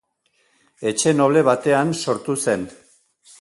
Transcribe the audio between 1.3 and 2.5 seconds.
batean sortu